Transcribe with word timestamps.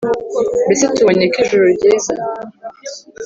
Mbese 0.65 0.83
tubonye 0.95 1.25
ko 1.33 1.37
ijuru 1.43 1.65
ryiza 1.75 2.13